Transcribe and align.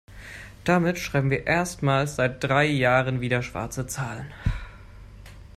Damit 0.63 0.97
schreiben 0.97 1.29
wir 1.29 1.45
erstmals 1.45 2.15
seit 2.15 2.43
drei 2.43 2.65
Jahren 2.65 3.21
wieder 3.21 3.43
schwarze 3.43 3.85
Zahlen. 3.85 4.33